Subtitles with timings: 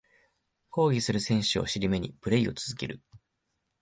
[0.71, 3.01] 抗議する選手を尻目にプレイを続ける